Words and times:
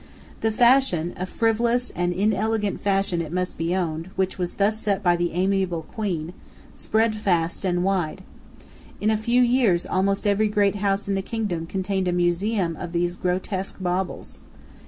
The 0.39 0.49
fashion, 0.51 1.13
a 1.15 1.27
frivolous 1.27 1.91
and 1.91 2.11
inelegant 2.11 2.81
fashion 2.81 3.21
it 3.21 3.31
must 3.31 3.55
be 3.55 3.75
owned, 3.75 4.09
which 4.15 4.39
was 4.39 4.55
thus 4.55 4.79
set 4.79 5.03
by 5.03 5.15
the 5.15 5.31
amiable 5.33 5.83
Queen, 5.83 6.33
spread 6.73 7.13
fast 7.15 7.63
and 7.63 7.83
wide. 7.83 8.23
In 8.99 9.11
a 9.11 9.15
few 9.15 9.43
years 9.43 9.85
almost 9.85 10.25
every 10.25 10.47
great 10.47 10.77
house 10.77 11.07
in 11.07 11.13
the 11.13 11.21
kingdom 11.21 11.67
contained 11.67 12.07
a 12.07 12.11
museum 12.13 12.75
of 12.77 12.93
these 12.93 13.15
grotesque 13.15 13.77
baubles. 13.79 14.39